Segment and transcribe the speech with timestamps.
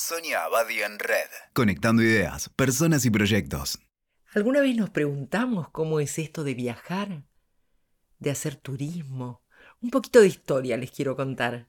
[0.00, 1.28] Sonia Abadi en Red.
[1.52, 3.80] Conectando ideas, personas y proyectos.
[4.32, 7.24] ¿Alguna vez nos preguntamos cómo es esto de viajar?
[8.20, 9.42] De hacer turismo.
[9.82, 11.66] Un poquito de historia les quiero contar.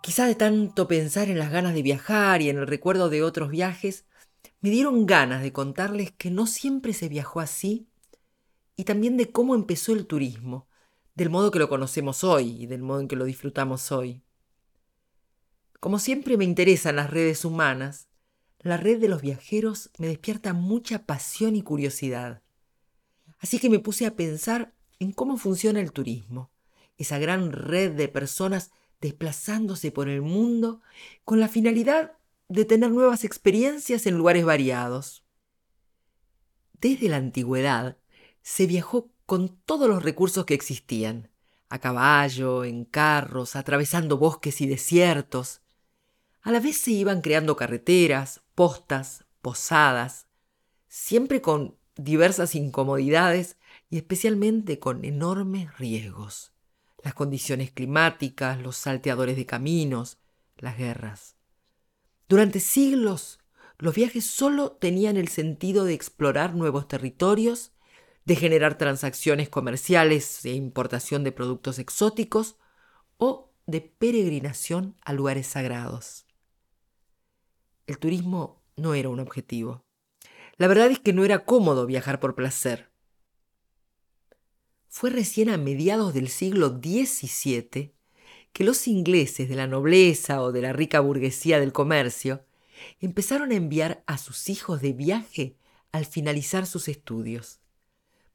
[0.00, 3.50] Quizá de tanto pensar en las ganas de viajar y en el recuerdo de otros
[3.50, 4.06] viajes,
[4.60, 7.88] me dieron ganas de contarles que no siempre se viajó así
[8.76, 10.68] y también de cómo empezó el turismo,
[11.16, 14.22] del modo que lo conocemos hoy y del modo en que lo disfrutamos hoy.
[15.80, 18.08] Como siempre me interesan las redes humanas,
[18.58, 22.42] la red de los viajeros me despierta mucha pasión y curiosidad.
[23.38, 26.50] Así que me puse a pensar en cómo funciona el turismo,
[26.96, 30.82] esa gran red de personas desplazándose por el mundo
[31.24, 35.24] con la finalidad de tener nuevas experiencias en lugares variados.
[36.80, 37.98] Desde la antigüedad
[38.42, 41.30] se viajó con todos los recursos que existían,
[41.68, 45.60] a caballo, en carros, atravesando bosques y desiertos,
[46.48, 50.28] a la vez se iban creando carreteras, postas, posadas,
[50.88, 53.58] siempre con diversas incomodidades
[53.90, 56.54] y especialmente con enormes riesgos.
[57.04, 60.16] Las condiciones climáticas, los salteadores de caminos,
[60.56, 61.36] las guerras.
[62.30, 63.40] Durante siglos,
[63.76, 67.72] los viajes solo tenían el sentido de explorar nuevos territorios,
[68.24, 72.56] de generar transacciones comerciales e importación de productos exóticos
[73.18, 76.24] o de peregrinación a lugares sagrados
[77.88, 79.82] el turismo no era un objetivo.
[80.58, 82.90] La verdad es que no era cómodo viajar por placer.
[84.88, 87.94] Fue recién a mediados del siglo XVII
[88.52, 92.44] que los ingleses de la nobleza o de la rica burguesía del comercio
[93.00, 95.56] empezaron a enviar a sus hijos de viaje
[95.90, 97.60] al finalizar sus estudios,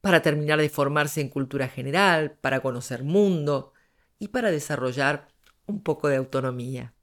[0.02, 3.73] para terminar de formarse en cultura general, para conocer mundo
[4.17, 5.28] y para desarrollar
[5.67, 6.95] un poco de autonomía.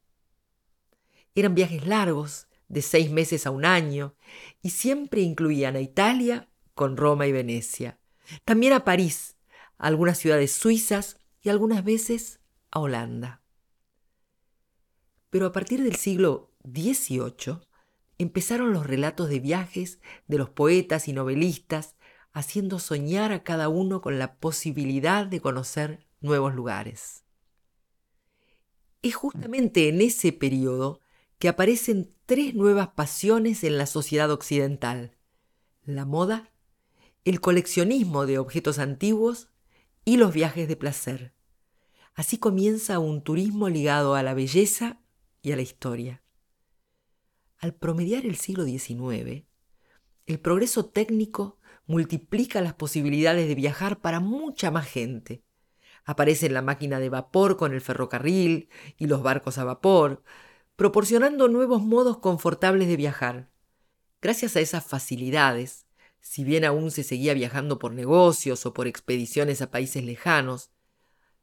[1.34, 4.14] Eran viajes largos, de seis meses a un año,
[4.62, 7.98] y siempre incluían a Italia con Roma y Venecia,
[8.44, 9.36] también a París,
[9.76, 13.42] a algunas ciudades suizas y algunas veces a Holanda.
[15.30, 17.60] Pero a partir del siglo XVIII
[18.18, 21.96] empezaron los relatos de viajes de los poetas y novelistas,
[22.32, 27.24] haciendo soñar a cada uno con la posibilidad de conocer nuevos lugares.
[29.02, 31.00] Es justamente en ese periodo
[31.40, 35.16] que aparecen tres nuevas pasiones en la sociedad occidental.
[35.82, 36.52] La moda,
[37.24, 39.48] el coleccionismo de objetos antiguos
[40.04, 41.32] y los viajes de placer.
[42.14, 45.00] Así comienza un turismo ligado a la belleza
[45.40, 46.22] y a la historia.
[47.56, 49.46] Al promediar el siglo XIX,
[50.26, 55.42] el progreso técnico multiplica las posibilidades de viajar para mucha más gente.
[56.04, 58.68] Aparece la máquina de vapor con el ferrocarril
[58.98, 60.22] y los barcos a vapor,
[60.80, 63.50] proporcionando nuevos modos confortables de viajar.
[64.22, 65.84] Gracias a esas facilidades,
[66.20, 70.70] si bien aún se seguía viajando por negocios o por expediciones a países lejanos,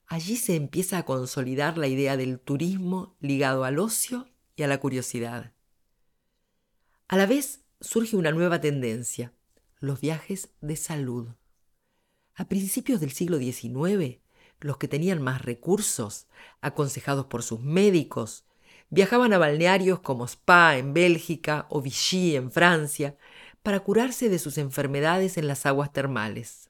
[0.08, 4.80] allí se empieza a consolidar la idea del turismo ligado al ocio y a la
[4.80, 5.54] curiosidad.
[7.08, 9.34] A la vez surge una nueva tendencia,
[9.80, 11.28] los viajes de salud.
[12.34, 14.18] A principios del siglo XIX,
[14.62, 16.26] los que tenían más recursos,
[16.60, 18.48] aconsejados por sus médicos
[18.90, 23.18] Viajaban a balnearios como Spa en Bélgica o Vichy en Francia
[23.62, 26.70] para curarse de sus enfermedades en las aguas termales.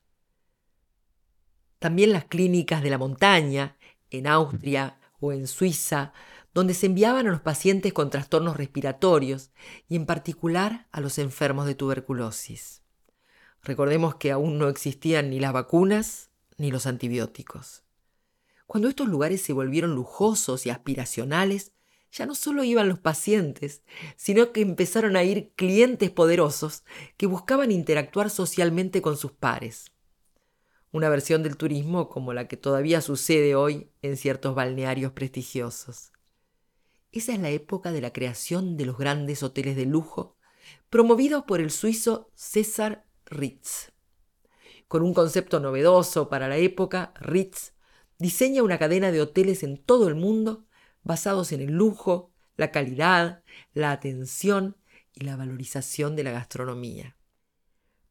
[1.80, 3.78] También las clínicas de la montaña,
[4.10, 6.12] en Austria o en Suiza,
[6.54, 9.52] donde se enviaban a los pacientes con trastornos respiratorios
[9.88, 12.82] y en particular a los enfermos de tuberculosis.
[13.62, 17.84] Recordemos que aún no existían ni las vacunas ni los antibióticos.
[18.66, 21.74] Cuando estos lugares se volvieron lujosos y aspiracionales,
[22.12, 23.84] ya no solo iban los pacientes,
[24.16, 26.84] sino que empezaron a ir clientes poderosos
[27.18, 29.92] que buscaban interactuar socialmente con sus pares.
[30.92, 36.12] Una versión del turismo como la que todavía sucede hoy en ciertos balnearios prestigiosos.
[37.12, 40.38] Esa es la época de la creación de los grandes hoteles de lujo,
[40.90, 43.92] promovidos por el suizo César Ritz.
[44.88, 47.74] Con un concepto novedoso para la época, Ritz
[48.20, 50.67] diseña una cadena de hoteles en todo el mundo
[51.08, 53.42] basados en el lujo, la calidad,
[53.74, 54.76] la atención
[55.14, 57.16] y la valorización de la gastronomía.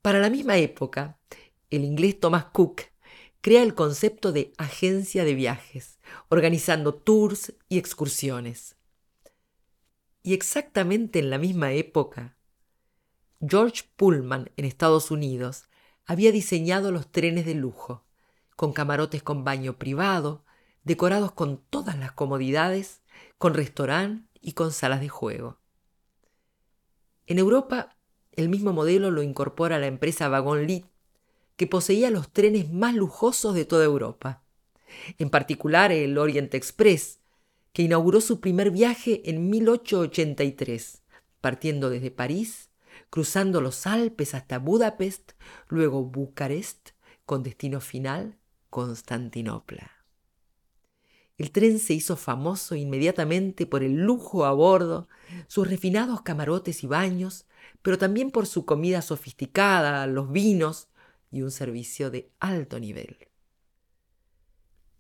[0.00, 1.19] Para la misma época,
[1.69, 2.82] el inglés Thomas Cook
[3.43, 5.98] crea el concepto de agencia de viajes,
[6.28, 8.76] organizando tours y excursiones.
[10.22, 12.37] Y exactamente en la misma época,
[13.46, 15.69] George Pullman en Estados Unidos
[16.06, 18.04] había diseñado los trenes de lujo,
[18.56, 20.45] con camarotes con baño privado,
[20.87, 23.03] decorados con todas las comodidades,
[23.38, 25.59] con restaurante y con salas de juego.
[27.27, 27.97] En Europa,
[28.31, 30.87] el mismo modelo lo incorpora la empresa Wagon Lit,
[31.56, 34.44] que poseía los trenes más lujosos de toda Europa.
[35.19, 37.19] En particular el Orient Express,
[37.73, 41.03] que inauguró su primer viaje en 1883,
[41.41, 42.71] partiendo desde París,
[43.11, 45.32] cruzando los Alpes hasta Budapest,
[45.67, 46.91] luego Bucarest,
[47.25, 48.39] con destino final
[48.71, 49.95] Constantinopla.
[51.38, 55.09] El tren se hizo famoso inmediatamente por el lujo a bordo,
[55.49, 57.47] sus refinados camarotes y baños,
[57.83, 60.88] pero también por su comida sofisticada, los vinos
[61.31, 63.29] y un servicio de alto nivel.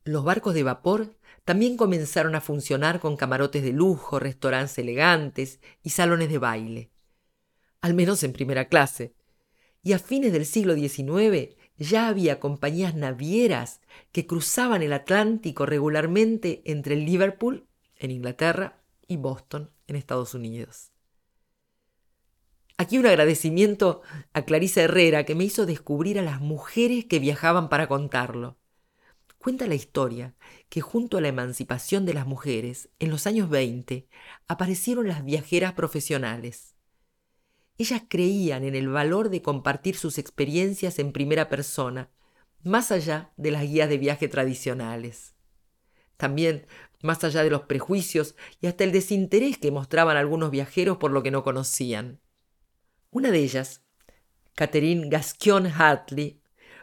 [0.04, 5.90] Los barcos de vapor también comenzaron a funcionar con camarotes de lujo, restaurantes elegantes y
[5.90, 6.90] salones de baile,
[7.80, 9.14] al menos en primera clase.
[9.82, 13.80] Y a fines del siglo XIX ya había compañías navieras
[14.12, 20.90] que cruzaban el Atlántico regularmente entre Liverpool, en Inglaterra, y Boston, en Estados Unidos.
[22.78, 24.02] Aquí un agradecimiento
[24.34, 28.58] a Clarisa Herrera que me hizo descubrir a las mujeres que viajaban para contarlo.
[29.38, 30.34] Cuenta la historia
[30.68, 34.08] que junto a la emancipación de las mujeres, en los años 20,
[34.48, 36.75] aparecieron las viajeras profesionales.
[37.78, 42.10] Ellas creían en el valor de compartir sus experiencias en primera persona,
[42.62, 45.34] más allá de las guías de viaje tradicionales.
[46.16, 46.66] También
[47.02, 51.22] más allá de los prejuicios y hasta el desinterés que mostraban algunos viajeros por lo
[51.22, 52.20] que no conocían.
[53.10, 53.82] Una de ellas,
[54.54, 56.40] Catherine Gasquion Hartley,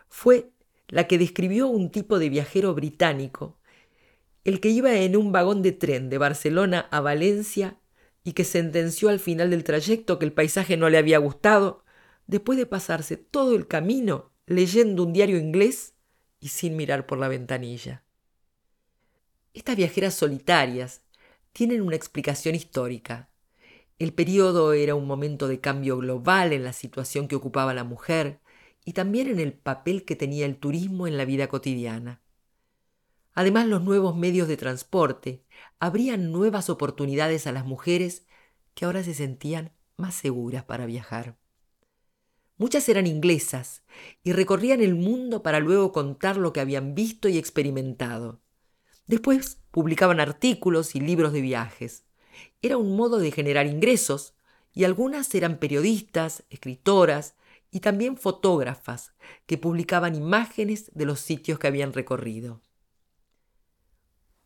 [0.08, 0.52] fue
[0.88, 3.60] la que describió un tipo de viajero británico,
[4.44, 7.80] el que iba en un vagón de tren de Barcelona a Valencia
[8.24, 11.84] y que sentenció al final del trayecto que el paisaje no le había gustado,
[12.28, 15.94] después de pasarse todo el camino leyendo un diario inglés
[16.40, 18.04] y sin mirar por la ventanilla.
[19.54, 21.02] Estas viajeras solitarias
[21.52, 23.30] tienen una explicación histórica.
[24.00, 28.40] El periodo era un momento de cambio global en la situación que ocupaba la mujer
[28.84, 32.23] y también en el papel que tenía el turismo en la vida cotidiana.
[33.34, 35.44] Además, los nuevos medios de transporte
[35.80, 38.26] abrían nuevas oportunidades a las mujeres
[38.74, 41.38] que ahora se sentían más seguras para viajar.
[42.58, 43.84] Muchas eran inglesas
[44.24, 48.42] y recorrían el mundo para luego contar lo que habían visto y experimentado.
[49.08, 52.06] Después publicaban artículos y libros de viajes.
[52.62, 54.36] Era un modo de generar ingresos
[54.74, 57.36] y algunas eran periodistas, escritoras
[57.72, 59.14] y también fotógrafas
[59.46, 62.62] que publicaban imágenes de los sitios que habían recorrido.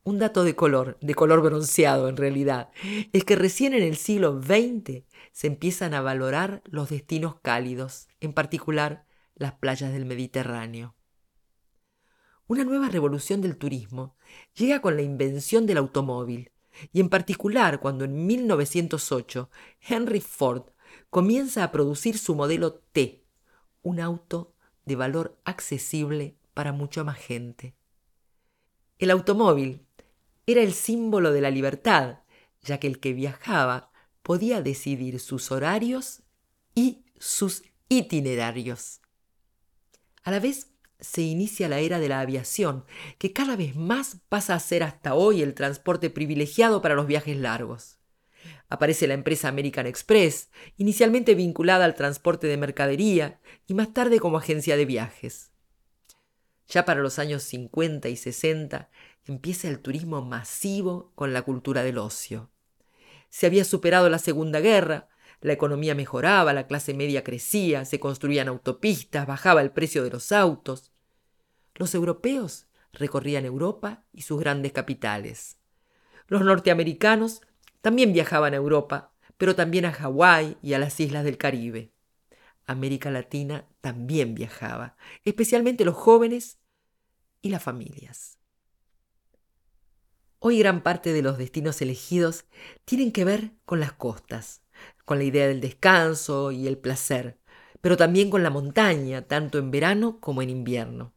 [0.08, 2.70] Un dato de color, de color bronceado en realidad,
[3.12, 8.32] es que recién en el siglo XX se empiezan a valorar los destinos cálidos, en
[8.32, 9.06] particular
[9.36, 10.96] las playas del Mediterráneo.
[12.48, 14.16] Una nueva revolución del turismo
[14.56, 16.54] llega con la invención del automóvil,
[16.94, 19.50] y en particular cuando en 1908
[19.82, 20.70] Henry Ford
[21.10, 23.26] comienza a producir su modelo T,
[23.82, 24.54] un auto
[24.86, 27.76] de valor accesible para mucha más gente.
[29.00, 29.87] El automóvil
[30.48, 32.20] era el símbolo de la libertad,
[32.62, 33.92] ya que el que viajaba
[34.24, 36.24] podía decidir sus horarios
[36.74, 39.02] y sus itinerarios.
[40.24, 42.86] A la vez se inicia la era de la aviación,
[43.18, 47.38] que cada vez más pasa a ser hasta hoy el transporte privilegiado para los viajes
[47.38, 47.98] largos.
[48.70, 54.38] Aparece la empresa American Express, inicialmente vinculada al transporte de mercadería y más tarde como
[54.38, 55.52] agencia de viajes.
[56.68, 58.90] Ya para los años 50 y 60
[59.28, 62.50] empieza el turismo masivo con la cultura del ocio.
[63.30, 65.10] Se había superado la Segunda Guerra,
[65.42, 70.32] la economía mejoraba, la clase media crecía, se construían autopistas, bajaba el precio de los
[70.32, 70.92] autos.
[71.76, 75.58] Los europeos recorrían Europa y sus grandes capitales.
[76.28, 77.42] Los norteamericanos
[77.82, 81.94] también viajaban a Europa, pero también a Hawái y a las islas del Caribe.
[82.66, 86.60] América Latina también viajaba, especialmente los jóvenes
[87.42, 88.37] y las familias.
[90.40, 92.46] Hoy gran parte de los destinos elegidos
[92.86, 94.62] tienen que ver con las costas,
[95.06, 97.40] con la idea del descanso y el placer,
[97.82, 101.14] pero también con la montaña, tanto en verano como en invierno.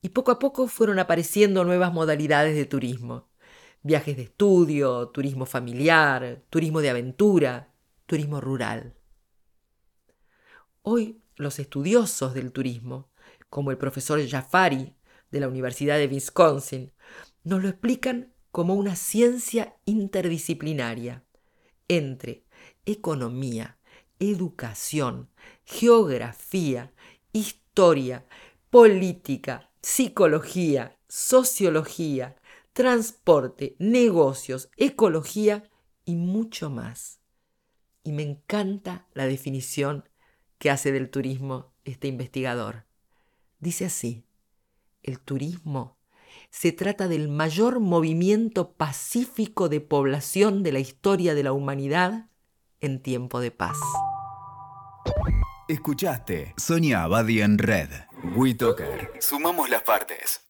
[0.00, 3.28] Y poco a poco fueron apareciendo nuevas modalidades de turismo
[3.84, 7.70] viajes de estudio, turismo familiar, turismo de aventura,
[8.06, 8.94] turismo rural.
[10.80, 13.10] Hoy los estudiosos del turismo,
[13.50, 14.96] como el profesor Jafari
[15.30, 16.92] de la Universidad de Wisconsin,
[17.44, 21.24] nos lo explican como una ciencia interdisciplinaria
[21.88, 22.44] entre
[22.86, 23.78] economía,
[24.18, 25.28] educación,
[25.64, 26.92] geografía,
[27.32, 28.26] historia,
[28.70, 32.36] política, psicología, sociología,
[32.72, 35.70] transporte, negocios, ecología
[36.04, 37.20] y mucho más.
[38.02, 40.08] Y me encanta la definición
[40.58, 42.86] que hace del turismo este investigador.
[43.58, 44.24] Dice así,
[45.02, 45.98] el turismo
[46.54, 52.28] se trata del mayor movimiento pacífico de población de la historia de la humanidad
[52.80, 53.76] en tiempo de paz.
[55.68, 57.88] Escuchaste Sonia Abadi en Red.
[58.36, 59.10] WeToker.
[59.18, 60.44] Sumamos las partes.